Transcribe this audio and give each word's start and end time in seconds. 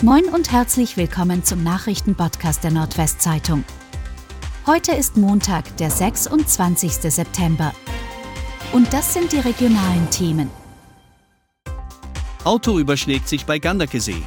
Moin 0.00 0.26
und 0.26 0.52
herzlich 0.52 0.96
willkommen 0.96 1.42
zum 1.42 1.64
Nachrichtenpodcast 1.64 2.62
der 2.62 2.70
Nordwestzeitung. 2.70 3.64
Heute 4.64 4.92
ist 4.92 5.16
Montag, 5.16 5.76
der 5.78 5.90
26. 5.90 6.92
September. 7.12 7.72
Und 8.72 8.92
das 8.92 9.12
sind 9.12 9.32
die 9.32 9.40
regionalen 9.40 10.08
Themen. 10.12 10.50
Auto 12.44 12.78
überschlägt 12.78 13.28
sich 13.28 13.44
bei 13.44 13.58
Gandakesee. 13.58 14.22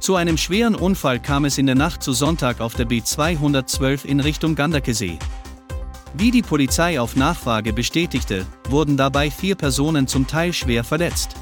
Zu 0.00 0.16
einem 0.16 0.36
schweren 0.36 0.74
Unfall 0.74 1.20
kam 1.20 1.44
es 1.44 1.56
in 1.56 1.66
der 1.66 1.76
Nacht 1.76 2.02
zu 2.02 2.12
Sonntag 2.12 2.60
auf 2.60 2.74
der 2.74 2.88
B212 2.88 4.04
in 4.04 4.18
Richtung 4.18 4.56
Gandakesee. 4.56 5.20
Wie 6.14 6.32
die 6.32 6.42
Polizei 6.42 7.00
auf 7.00 7.14
Nachfrage 7.14 7.72
bestätigte, 7.72 8.46
wurden 8.68 8.96
dabei 8.96 9.30
vier 9.30 9.54
Personen 9.54 10.08
zum 10.08 10.26
Teil 10.26 10.52
schwer 10.52 10.82
verletzt. 10.82 11.36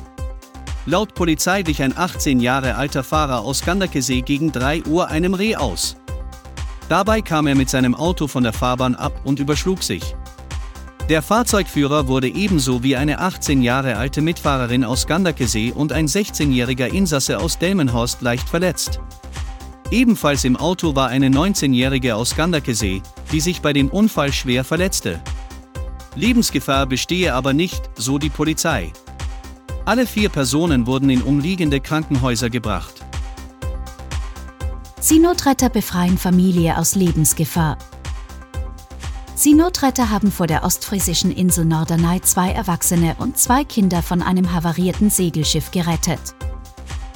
Laut 0.88 1.14
Polizei 1.14 1.66
wich 1.66 1.82
ein 1.82 1.98
18 1.98 2.38
Jahre 2.38 2.76
alter 2.76 3.02
Fahrer 3.02 3.40
aus 3.40 3.64
Gandakesee 3.64 4.20
gegen 4.20 4.52
3 4.52 4.84
Uhr 4.84 5.08
einem 5.08 5.34
Reh 5.34 5.56
aus. 5.56 5.96
Dabei 6.88 7.22
kam 7.22 7.48
er 7.48 7.56
mit 7.56 7.68
seinem 7.68 7.96
Auto 7.96 8.28
von 8.28 8.44
der 8.44 8.52
Fahrbahn 8.52 8.94
ab 8.94 9.20
und 9.24 9.40
überschlug 9.40 9.82
sich. 9.82 10.14
Der 11.08 11.22
Fahrzeugführer 11.22 12.06
wurde 12.06 12.28
ebenso 12.28 12.84
wie 12.84 12.94
eine 12.94 13.18
18 13.18 13.62
Jahre 13.62 13.96
alte 13.96 14.22
Mitfahrerin 14.22 14.84
aus 14.84 15.08
Gandakesee 15.08 15.72
und 15.72 15.92
ein 15.92 16.06
16-jähriger 16.06 16.86
Insasse 16.86 17.40
aus 17.40 17.58
Delmenhorst 17.58 18.22
leicht 18.22 18.48
verletzt. 18.48 19.00
Ebenfalls 19.90 20.44
im 20.44 20.56
Auto 20.56 20.94
war 20.94 21.08
eine 21.08 21.28
19-jährige 21.28 22.14
aus 22.14 22.36
Gandakesee, 22.36 23.02
die 23.32 23.40
sich 23.40 23.60
bei 23.60 23.72
dem 23.72 23.88
Unfall 23.88 24.32
schwer 24.32 24.62
verletzte. 24.62 25.20
Lebensgefahr 26.14 26.86
bestehe 26.86 27.34
aber 27.34 27.52
nicht, 27.52 27.90
so 27.96 28.18
die 28.18 28.30
Polizei. 28.30 28.92
Alle 29.86 30.04
vier 30.04 30.30
Personen 30.30 30.84
wurden 30.88 31.08
in 31.10 31.22
umliegende 31.22 31.78
Krankenhäuser 31.80 32.50
gebracht. 32.50 32.92
Seenotretter 35.00 35.68
befreien 35.68 36.18
Familie 36.18 36.76
aus 36.76 36.96
Lebensgefahr. 36.96 37.78
Seenotretter 39.36 40.10
haben 40.10 40.32
vor 40.32 40.48
der 40.48 40.64
ostfriesischen 40.64 41.30
Insel 41.30 41.64
Norderney 41.64 42.20
zwei 42.20 42.50
Erwachsene 42.50 43.14
und 43.20 43.38
zwei 43.38 43.62
Kinder 43.62 44.02
von 44.02 44.22
einem 44.22 44.52
havarierten 44.52 45.08
Segelschiff 45.08 45.70
gerettet. 45.70 46.34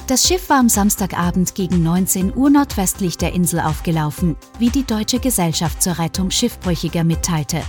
Das 0.07 0.25
Schiff 0.25 0.47
war 0.47 0.59
am 0.59 0.69
Samstagabend 0.69 1.55
gegen 1.55 1.83
19 1.83 2.33
Uhr 2.33 2.49
nordwestlich 2.49 3.17
der 3.17 3.33
Insel 3.33 3.59
aufgelaufen, 3.59 4.37
wie 4.59 4.69
die 4.69 4.85
Deutsche 4.85 5.19
Gesellschaft 5.19 5.83
zur 5.83 5.99
Rettung 5.99 6.31
Schiffbrüchiger 6.31 7.03
mitteilte. 7.03 7.63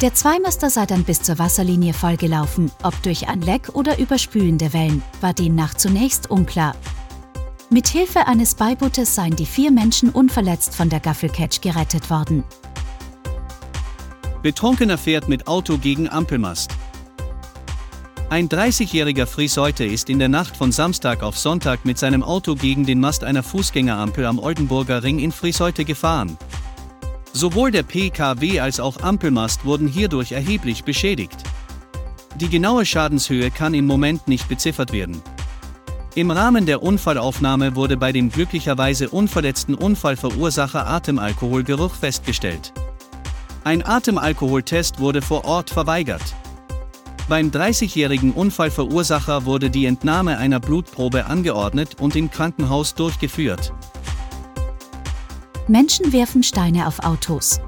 Der 0.00 0.14
Zweimaster 0.14 0.70
sei 0.70 0.86
dann 0.86 1.02
bis 1.02 1.22
zur 1.22 1.40
Wasserlinie 1.40 1.92
vollgelaufen, 1.92 2.70
ob 2.84 3.02
durch 3.02 3.26
ein 3.26 3.42
Leck 3.42 3.70
oder 3.74 3.98
überspülende 3.98 4.72
Wellen, 4.72 5.02
war 5.20 5.34
demnach 5.34 5.74
zunächst 5.74 6.30
unklar. 6.30 6.76
Mit 7.68 7.88
Hilfe 7.88 8.28
eines 8.28 8.54
Beibootes 8.54 9.16
seien 9.16 9.34
die 9.34 9.44
vier 9.44 9.72
Menschen 9.72 10.10
unverletzt 10.10 10.76
von 10.76 10.88
der 10.88 11.00
Gaffelcatch 11.00 11.60
gerettet 11.62 12.10
worden. 12.10 12.44
Betrunkener 14.40 14.98
fährt 14.98 15.28
mit 15.28 15.48
Auto 15.48 15.78
gegen 15.78 16.08
Ampelmast. 16.08 16.70
Ein 18.30 18.48
30-jähriger 18.48 19.26
Frieseute 19.26 19.84
ist 19.84 20.10
in 20.10 20.20
der 20.20 20.28
Nacht 20.28 20.56
von 20.56 20.70
Samstag 20.70 21.24
auf 21.24 21.36
Sonntag 21.36 21.84
mit 21.84 21.98
seinem 21.98 22.22
Auto 22.22 22.54
gegen 22.54 22.86
den 22.86 23.00
Mast 23.00 23.24
einer 23.24 23.42
Fußgängerampel 23.42 24.26
am 24.26 24.38
Oldenburger 24.38 25.02
Ring 25.02 25.18
in 25.18 25.32
Frieseute 25.32 25.84
gefahren. 25.84 26.38
Sowohl 27.38 27.70
der 27.70 27.84
PKW 27.84 28.58
als 28.58 28.80
auch 28.80 29.00
Ampelmast 29.00 29.64
wurden 29.64 29.86
hierdurch 29.86 30.32
erheblich 30.32 30.82
beschädigt. 30.82 31.36
Die 32.34 32.48
genaue 32.48 32.84
Schadenshöhe 32.84 33.52
kann 33.52 33.74
im 33.74 33.86
Moment 33.86 34.26
nicht 34.26 34.48
beziffert 34.48 34.90
werden. 34.92 35.22
Im 36.16 36.32
Rahmen 36.32 36.66
der 36.66 36.82
Unfallaufnahme 36.82 37.76
wurde 37.76 37.96
bei 37.96 38.10
dem 38.10 38.32
glücklicherweise 38.32 39.08
unverletzten 39.10 39.76
Unfallverursacher 39.76 40.88
Atemalkoholgeruch 40.88 41.94
festgestellt. 41.94 42.72
Ein 43.62 43.86
Atemalkoholtest 43.86 44.98
wurde 44.98 45.22
vor 45.22 45.44
Ort 45.44 45.70
verweigert. 45.70 46.34
Beim 47.28 47.50
30-jährigen 47.52 48.32
Unfallverursacher 48.32 49.44
wurde 49.44 49.70
die 49.70 49.86
Entnahme 49.86 50.38
einer 50.38 50.58
Blutprobe 50.58 51.26
angeordnet 51.26 52.00
und 52.00 52.16
im 52.16 52.32
Krankenhaus 52.32 52.96
durchgeführt. 52.96 53.72
Menschen 55.68 56.14
werfen 56.14 56.42
Steine 56.42 56.86
auf 56.86 57.00
Autos. 57.00 57.60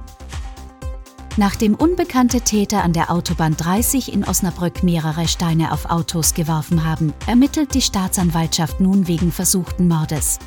Nachdem 1.36 1.74
unbekannte 1.74 2.40
Täter 2.40 2.82
an 2.82 2.94
der 2.94 3.10
Autobahn 3.10 3.56
30 3.56 4.12
in 4.12 4.24
Osnabrück 4.24 4.82
mehrere 4.82 5.28
Steine 5.28 5.72
auf 5.72 5.84
Autos 5.90 6.32
geworfen 6.34 6.84
haben, 6.84 7.12
ermittelt 7.26 7.74
die 7.74 7.82
Staatsanwaltschaft 7.82 8.80
nun 8.80 9.06
wegen 9.06 9.30
versuchten 9.30 9.86
Mordes. 9.86 10.38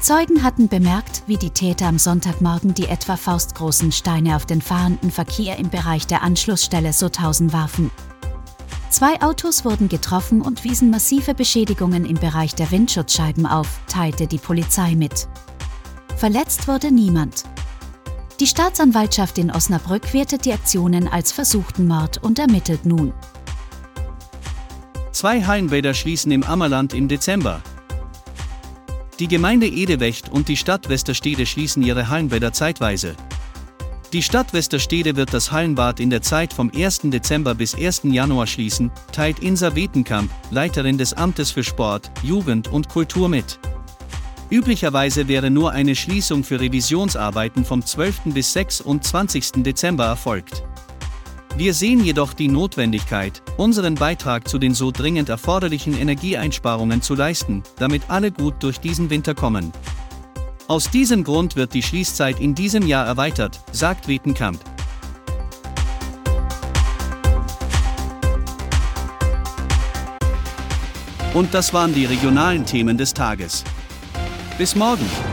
Zeugen 0.00 0.42
hatten 0.42 0.68
bemerkt, 0.68 1.22
wie 1.26 1.36
die 1.36 1.50
Täter 1.50 1.86
am 1.86 1.98
Sonntagmorgen 1.98 2.74
die 2.74 2.86
etwa 2.86 3.16
faustgroßen 3.16 3.92
Steine 3.92 4.34
auf 4.34 4.46
den 4.46 4.60
fahrenden 4.60 5.10
Verkehr 5.10 5.58
im 5.58 5.68
Bereich 5.68 6.06
der 6.06 6.22
Anschlussstelle 6.22 6.92
Sothausen 6.92 7.52
warfen. 7.52 7.90
Zwei 8.88 9.20
Autos 9.22 9.64
wurden 9.64 9.88
getroffen 9.88 10.42
und 10.42 10.64
wiesen 10.64 10.90
massive 10.90 11.34
Beschädigungen 11.34 12.04
im 12.04 12.16
Bereich 12.16 12.54
der 12.54 12.70
Windschutzscheiben 12.70 13.46
auf, 13.46 13.80
teilte 13.86 14.26
die 14.26 14.38
Polizei 14.38 14.94
mit. 14.96 15.28
Verletzt 16.22 16.68
wurde 16.68 16.92
niemand. 16.92 17.42
Die 18.38 18.46
Staatsanwaltschaft 18.46 19.38
in 19.38 19.50
Osnabrück 19.50 20.14
wertet 20.14 20.44
die 20.44 20.52
Aktionen 20.52 21.08
als 21.08 21.32
versuchten 21.32 21.88
Mord 21.88 22.22
und 22.22 22.38
ermittelt 22.38 22.86
nun. 22.86 23.12
Zwei 25.10 25.42
Hallenbäder 25.42 25.94
schließen 25.94 26.30
im 26.30 26.44
Ammerland 26.44 26.94
im 26.94 27.08
Dezember. 27.08 27.60
Die 29.18 29.26
Gemeinde 29.26 29.66
Edewecht 29.66 30.28
und 30.28 30.46
die 30.46 30.56
Stadt 30.56 30.88
Westerstede 30.88 31.44
schließen 31.44 31.82
ihre 31.82 32.08
Hallenbäder 32.08 32.52
zeitweise. 32.52 33.16
Die 34.12 34.22
Stadt 34.22 34.52
Westerstede 34.52 35.16
wird 35.16 35.34
das 35.34 35.50
Hallenbad 35.50 35.98
in 35.98 36.10
der 36.10 36.22
Zeit 36.22 36.52
vom 36.52 36.70
1. 36.72 37.00
Dezember 37.06 37.56
bis 37.56 37.74
1. 37.74 38.02
Januar 38.04 38.46
schließen, 38.46 38.92
teilt 39.10 39.40
Insa 39.40 39.74
Wetenkamp, 39.74 40.30
Leiterin 40.52 40.98
des 40.98 41.14
Amtes 41.14 41.50
für 41.50 41.64
Sport, 41.64 42.12
Jugend 42.22 42.68
und 42.68 42.88
Kultur 42.88 43.28
mit. 43.28 43.58
Üblicherweise 44.52 45.28
wäre 45.28 45.50
nur 45.50 45.72
eine 45.72 45.96
Schließung 45.96 46.44
für 46.44 46.60
Revisionsarbeiten 46.60 47.64
vom 47.64 47.82
12. 47.82 48.34
bis 48.34 48.52
26. 48.52 49.62
Dezember 49.62 50.04
erfolgt. 50.04 50.62
Wir 51.56 51.72
sehen 51.72 52.04
jedoch 52.04 52.34
die 52.34 52.48
Notwendigkeit, 52.48 53.42
unseren 53.56 53.94
Beitrag 53.94 54.46
zu 54.46 54.58
den 54.58 54.74
so 54.74 54.90
dringend 54.90 55.30
erforderlichen 55.30 55.98
Energieeinsparungen 55.98 57.00
zu 57.00 57.14
leisten, 57.14 57.62
damit 57.78 58.02
alle 58.08 58.30
gut 58.30 58.62
durch 58.62 58.78
diesen 58.78 59.08
Winter 59.08 59.34
kommen. 59.34 59.72
Aus 60.68 60.90
diesem 60.90 61.24
Grund 61.24 61.56
wird 61.56 61.72
die 61.72 61.82
Schließzeit 61.82 62.38
in 62.38 62.54
diesem 62.54 62.86
Jahr 62.86 63.06
erweitert, 63.06 63.58
sagt 63.72 64.06
Wetenkamp. 64.06 64.60
Und 71.32 71.54
das 71.54 71.72
waren 71.72 71.94
die 71.94 72.04
regionalen 72.04 72.66
Themen 72.66 72.98
des 72.98 73.14
Tages. 73.14 73.64
Bis 74.62 74.76
morgen! 74.76 75.31